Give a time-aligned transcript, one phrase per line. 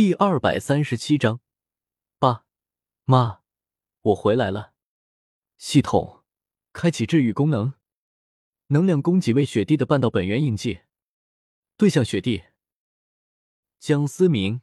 [0.00, 1.40] 第二百三十七章，
[2.18, 2.46] 爸
[3.04, 3.40] 妈，
[4.00, 4.72] 我回来了。
[5.58, 6.24] 系统
[6.72, 7.74] 开启治愈功能，
[8.68, 10.80] 能量供给为雪帝的半道本源印记，
[11.76, 12.44] 对象雪帝。
[13.78, 14.62] 江思明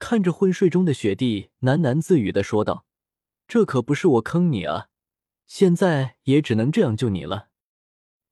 [0.00, 2.84] 看着昏睡中的雪帝，喃喃自语的说道
[3.46, 4.88] ：“这可不是我坑你啊，
[5.46, 7.50] 现在也只能这样救你了。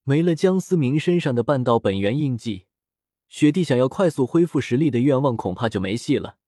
[0.02, 2.66] 没了江思明身上的半道本源印记。”
[3.28, 6.38] 雪帝想要快速恢复实力的愿望恐怕就没戏了。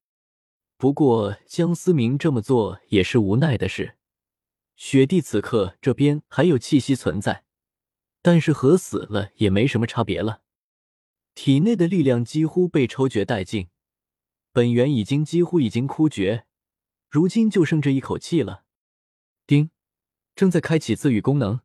[0.77, 3.96] 不过江思明这么做也是无奈的事。
[4.77, 7.45] 雪帝此刻这边还有气息存在，
[8.23, 10.42] 但是和死了也没什么差别了。
[11.34, 13.68] 体内的力量几乎被抽绝殆尽，
[14.52, 16.46] 本源已经几乎已经枯绝，
[17.09, 18.65] 如今就剩这一口气了。
[19.46, 19.70] 丁，
[20.37, 21.60] 正在开启自愈功能，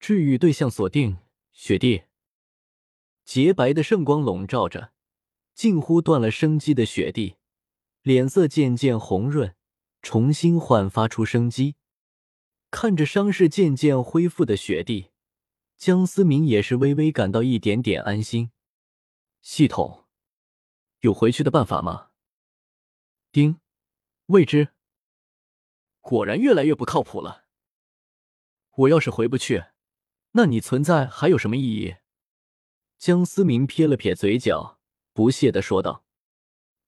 [0.00, 1.18] 治愈对象锁定
[1.52, 2.04] 雪帝。
[3.24, 4.92] 洁白的圣光笼罩着，
[5.54, 7.36] 近乎断了生机的雪地，
[8.02, 9.54] 脸色渐渐红润，
[10.02, 11.76] 重新焕发出生机。
[12.70, 15.10] 看着伤势渐渐恢复的雪地，
[15.76, 18.50] 江思明也是微微感到一点点安心。
[19.40, 20.06] 系统
[21.00, 22.10] 有回去的办法吗？
[23.30, 23.60] 丁，
[24.26, 24.68] 未知。
[26.00, 27.44] 果然越来越不靠谱了。
[28.76, 29.64] 我要是回不去，
[30.32, 31.96] 那你存在还有什么意义？
[33.04, 34.78] 江思明撇了撇嘴角，
[35.12, 36.06] 不屑的说道：“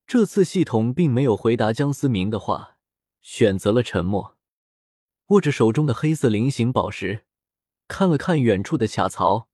[0.09, 2.79] 这次系统并没有回答江思明的话，
[3.21, 4.39] 选择了沉默。
[5.27, 7.27] 握着手中的黑色菱形宝石，
[7.87, 9.51] 看了看远处的卡槽，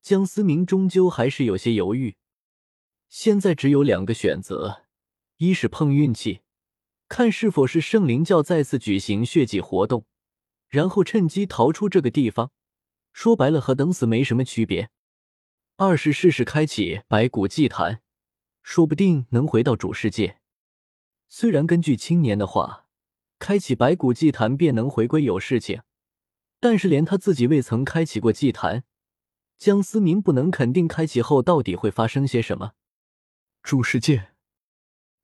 [0.00, 2.16] 江思明终究还是有些犹豫。
[3.10, 4.86] 现在只有两个选择：
[5.36, 6.40] 一是碰运气，
[7.08, 10.06] 看是否是圣灵教再次举行血祭活动，
[10.66, 12.52] 然后趁机逃出这个地方。
[13.12, 14.88] 说白了，和等死没什么区别。”
[15.82, 18.02] 二是试试开启白骨祭坛，
[18.62, 20.38] 说不定能回到主世界。
[21.26, 22.86] 虽然根据青年的话，
[23.38, 25.80] 开启白骨祭坛便能回归有事情，
[26.60, 28.84] 但是连他自己未曾开启过祭坛，
[29.56, 32.72] 江思明不能肯定开启后到底会发生些什么。
[33.62, 34.32] 主世界，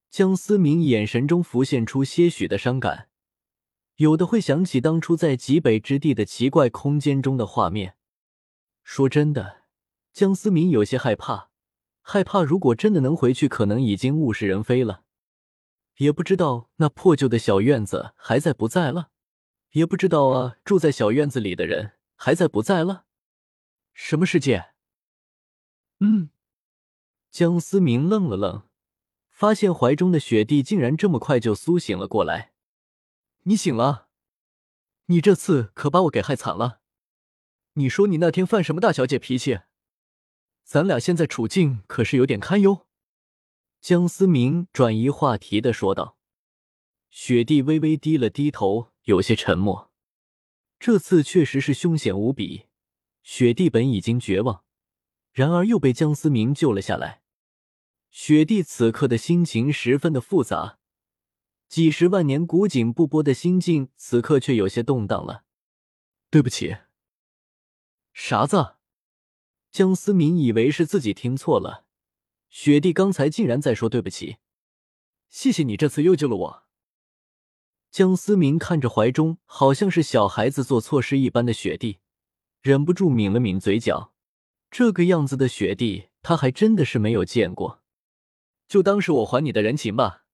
[0.09, 3.11] 江思明眼神中浮现出些许的伤感，
[3.97, 7.99] 有的会想起当初在极北之地的奇怪空间中的画面。
[8.83, 9.66] 说真的。
[10.17, 11.51] 江思明有些害怕，
[12.01, 15.05] 害怕如果真的能回去，可能已经物是人非了。
[15.99, 19.11] 也不知道那破旧的小院子还在不在了，
[19.73, 23.05] 也不知道啊，住在小院子里的人还在不在了。
[23.93, 24.71] 什么世界？
[26.01, 26.31] 嗯，
[27.31, 28.63] 江思明愣了愣，
[29.29, 32.55] 发现怀中的雪帝竟然这么快就苏醒了过来。
[33.43, 34.09] 你醒了？
[35.09, 36.81] 你这次可把我给害惨了。
[37.75, 39.61] 你说你那天犯什么大小姐脾气？
[40.67, 42.89] 咱俩现在处境可是有点堪忧，
[43.81, 46.19] 江思明转移话题的说道。
[47.09, 49.93] 雪帝微微低了低头，有些沉默。
[50.81, 52.67] 这次确实是凶险无比，
[53.23, 54.65] 雪帝本已经绝望，
[55.31, 57.23] 然而又被江思明救了下来。
[58.11, 60.81] 雪帝此刻的心情十分的复杂，
[61.69, 65.45] 几十万年古井不波的心境此刻却有些动荡了。
[66.29, 66.79] 对不起，
[68.13, 68.76] 啥子？
[69.77, 71.85] 江思明以为是自己听错了，
[72.49, 74.39] 雪帝刚才竟然在说对不起，
[75.29, 76.63] 谢谢你这次又救了我。
[77.91, 81.99] 江思明看着怀中好像是小孩子做错事一般的雪帝，
[82.63, 84.15] 忍不住抿了抿嘴角，
[84.71, 87.83] 这个样子的雪帝他还真的是没有见过，
[88.67, 90.25] 就当是我还你的人情吧。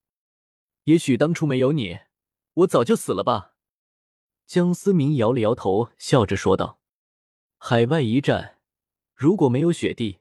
[0.85, 1.99] 也许当初没有你，
[2.55, 3.57] 我早就死了吧。
[4.47, 6.79] 江思明摇了摇头，笑着说道
[7.59, 8.51] ：“海外一战。”
[9.22, 10.19] 如果没有雪帝，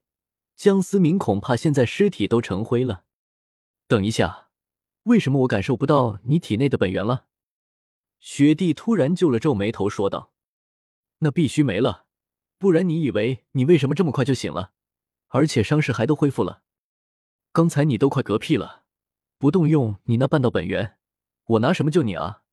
[0.56, 3.06] 江思明恐怕现在尸体都成灰了。
[3.88, 4.50] 等一下，
[5.06, 7.26] 为什么我感受不到你体内的本源了？
[8.20, 10.32] 雪帝突然皱了皱眉头说道
[11.18, 12.06] ：“那必须没了，
[12.60, 14.72] 不然你以为你为什么这么快就醒了，
[15.30, 16.62] 而且伤势还都恢复了？
[17.52, 18.84] 刚才你都快嗝屁了，
[19.40, 21.00] 不动用你那半道本源，
[21.46, 22.44] 我拿什么救你啊？”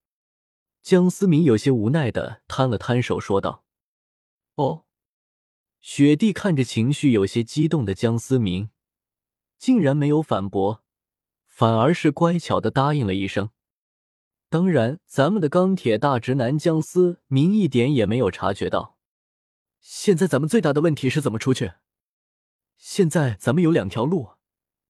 [0.80, 3.66] 江思明有些无奈的摊了摊手说道
[4.56, 4.84] ：“哦。”
[5.80, 8.70] 雪帝看着情绪有些激动的江思明，
[9.58, 10.84] 竟然没有反驳，
[11.46, 13.50] 反而是乖巧的答应了一声。
[14.48, 18.98] 当然，咱们的钢铁大直男江思明一点也没有察觉到。
[19.80, 21.74] 现在咱们最大的问题是怎么出去？
[22.76, 24.32] 现在咱们有两条路，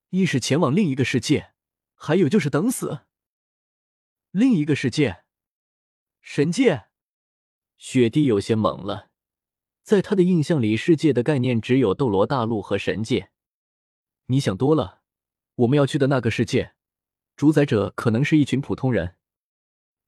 [0.09, 1.53] 一是前往另一个世界，
[1.93, 3.01] 还有就是等死。
[4.31, 5.23] 另一个世界，
[6.21, 6.85] 神界。
[7.77, 9.08] 雪帝有些懵了。
[9.89, 13.31] 在他的印象里，世界的概念只有斗罗大陆和神界。
[14.27, 15.01] 你想多了，
[15.55, 16.73] 我们要去的那个世界
[17.35, 19.15] 主宰者可能是一群普通人，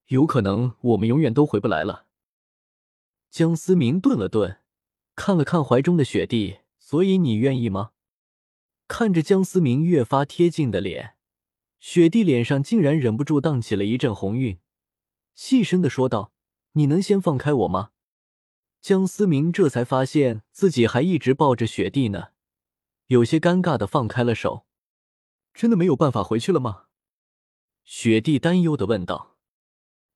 [0.10, 2.06] 有可能我们永远都回不来了。
[3.32, 4.60] 江思明顿了顿，
[5.16, 7.94] 看了看怀中的雪地，所以你愿意吗？
[8.88, 11.16] 看着江思明越发贴近的脸，
[11.80, 14.60] 雪地脸上竟然忍不住荡起了一阵红晕，
[15.34, 16.32] 细声的说道
[16.74, 17.90] ：“你能先放开我吗？”
[18.82, 22.30] 江思明这才发现自己还一直抱着雪地呢，
[23.06, 24.66] 有些尴尬的放开了手。
[25.54, 26.86] 真的没有办法回去了吗？
[27.84, 29.38] 雪地担忧的问道。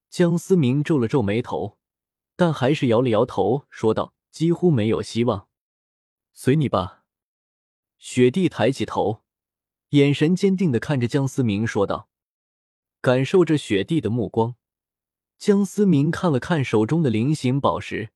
[0.09, 1.77] 江思明皱了皱眉头，
[2.35, 5.47] 但还是摇了摇头，说道：“几乎没有希望，
[6.33, 7.03] 随你吧。”
[8.00, 9.21] 雪地抬起头，
[9.89, 12.09] 眼神坚定的看着江思明，说道
[13.01, 14.56] ：“感受着雪地的目光，
[15.38, 18.12] 江思明看了看手中的菱形宝石，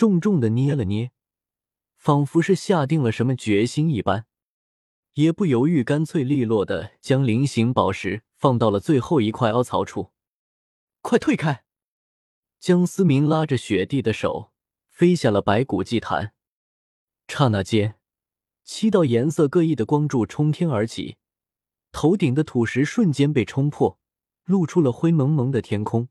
[0.00, 1.10] 重重的捏了捏，
[1.98, 4.24] 仿佛是下定了什么决心一般，
[5.12, 10.12] 也不犹豫，干脆利落的将菱形宝石放到了最后一块凹槽处。
[11.02, 11.64] 快退开！”
[12.58, 14.52] 江思明拉着雪地的手
[14.88, 16.32] 飞下了白骨祭坛，
[17.28, 17.96] 刹那间。
[18.64, 21.18] 七道颜色各异的光柱冲天而起，
[21.92, 23.98] 头顶的土石瞬间被冲破，
[24.46, 26.08] 露出了灰蒙蒙的天空。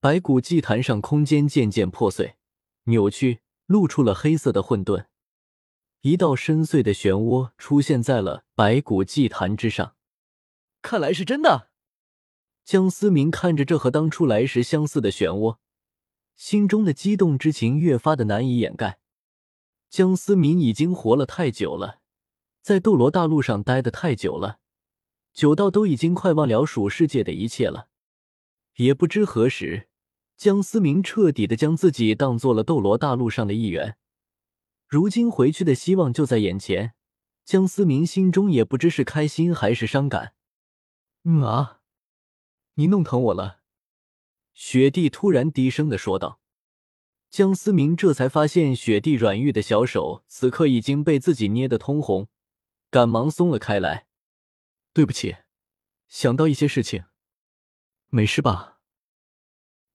[0.00, 2.36] 白骨祭坛上空间渐渐破碎、
[2.90, 5.06] 扭曲，露出了黑色的混沌。
[6.02, 9.96] 一道深邃的漩涡出现在了白骨祭坛之上。
[10.82, 11.70] 看来是真的。
[12.64, 15.58] 江思明看着这和当初来时相似的漩涡，
[16.36, 18.98] 心中的激动之情越发的难以掩盖。
[19.88, 22.00] 江思明已经活了太久了，
[22.62, 24.60] 在斗罗大陆上待的太久了，
[25.34, 27.88] 久到都已经快忘了属世界的一切了。
[28.76, 29.89] 也不知何时，
[30.40, 33.98] 江思明彻底的将自己当做了斗罗大陆上的一员。
[34.88, 36.94] 如今回去的希望就在眼前，
[37.44, 40.32] 江思明心中也不知是开心还是伤感。
[41.24, 41.82] 嗯啊，
[42.76, 43.60] 你弄疼我了。
[44.54, 46.40] 雪帝突然低声的说道。
[47.28, 52.28] 江思明这才发现，雪帝软玉的小手此刻已经被自己捏得通红，
[52.88, 54.06] 赶忙松了开来。
[54.94, 55.36] 对不起，
[56.08, 57.04] 想到一些事情。
[58.08, 58.69] 没事吧？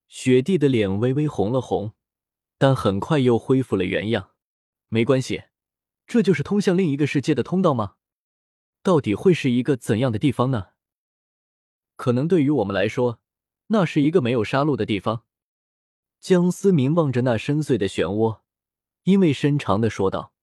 [0.08, 1.94] 雪地的脸微微红了红，
[2.58, 4.32] 但很快又恢复了原样。
[4.88, 5.44] 没关系，
[6.06, 7.96] 这就是通向另一个世界的通道吗？
[8.84, 10.70] 到底会是一个怎样的地方呢？
[11.96, 13.20] 可能对于我们来说，
[13.68, 15.24] 那是一个没有杀戮的地方。
[16.20, 18.42] 江思明望着那深邃的漩涡，
[19.04, 20.34] 意味深长的说道：“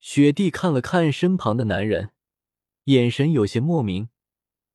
[0.00, 2.12] 雪地看了看身旁的男人，
[2.84, 4.08] 眼神有些莫名，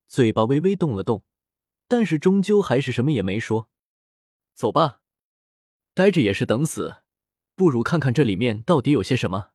[0.07, 1.23] 嘴巴微微动了动，
[1.87, 3.69] 但是终究还是什么也没说。
[4.57, 5.01] 走吧，
[5.93, 7.03] 待着也是等死，
[7.53, 9.51] 不如看看这里面到底有些什么。”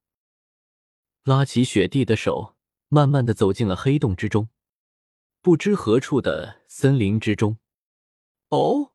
[1.25, 2.55] 拉起雪地的手，
[2.87, 4.49] 慢慢的走进了黑洞之中，
[5.41, 7.59] 不知何处的森林之中。
[8.51, 8.93] 哦。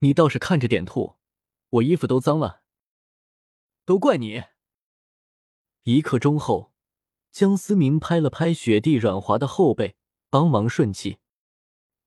[0.00, 1.14] 你倒是看着点吐，
[1.70, 2.64] 我衣服都脏了。
[3.84, 4.42] 都怪你！
[5.84, 6.72] 一刻钟后，
[7.30, 9.94] 江思明拍了拍雪地软滑的后背，
[10.28, 11.18] 帮忙顺气。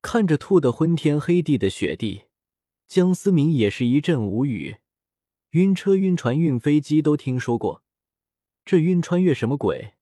[0.01, 2.25] 看着吐得昏天黑地的雪地，
[2.87, 4.77] 江思明也是一阵无语。
[5.51, 7.83] 晕车、晕船、晕飞机都听说过，
[8.63, 9.93] 这晕穿越什么鬼？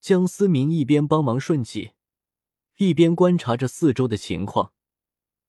[0.00, 1.92] 江思明一边帮忙顺气，
[2.76, 4.72] 一边观察着四周的情况。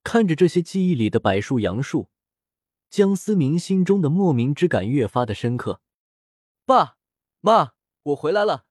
[0.04, 2.10] 看着这些记忆里的柏树、杨树，
[2.90, 5.82] 江思明心中的莫名之感越发的深刻。
[6.66, 6.98] 爸
[7.42, 8.66] 妈，我回来了。